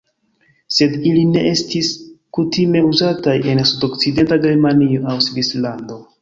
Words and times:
Sed 0.77 0.93
ili 1.09 1.19
ne 1.33 1.43
estis 1.49 1.89
kutime 2.37 2.81
uzataj 2.87 3.37
en 3.53 3.63
sudokcidenta 3.73 4.39
Germanio 4.47 5.05
aŭ 5.13 5.21
Svislando. 5.29 6.01